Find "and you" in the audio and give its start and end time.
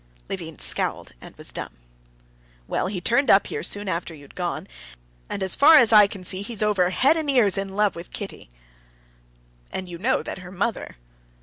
9.71-9.99